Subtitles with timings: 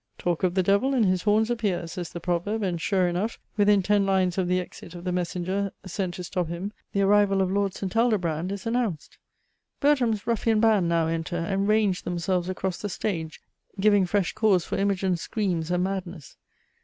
[0.17, 3.83] Talk of the Devil, and his horns appear, says the proverb and sure enough, within
[3.83, 7.51] ten lines of the exit of the messenger, sent to stop him, the arrival of
[7.51, 7.95] Lord St.
[7.95, 9.19] Aldobrand is announced.
[9.79, 13.39] Bertram's ruffian band now enter, and range themselves across the stage,
[13.79, 16.35] giving fresh cause for Imogine's screams and madness.